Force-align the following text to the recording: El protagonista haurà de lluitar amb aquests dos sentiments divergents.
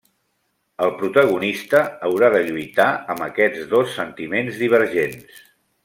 El 0.85 0.93
protagonista 1.01 1.81
haurà 2.09 2.31
de 2.37 2.41
lluitar 2.49 2.89
amb 3.15 3.25
aquests 3.29 3.71
dos 3.77 3.95
sentiments 4.01 4.59
divergents. 4.67 5.47